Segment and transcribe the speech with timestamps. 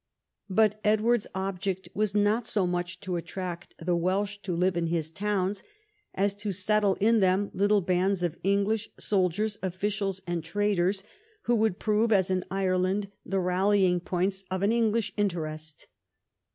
[0.49, 5.11] But Edward's object was not so much to attract the Welsh to live in his
[5.11, 5.61] towns,
[6.15, 11.03] as to settle in them little bands of English soldiers, officials, and traders,
[11.43, 15.85] who would prove, as in Ireland, the rallying points of an English interest.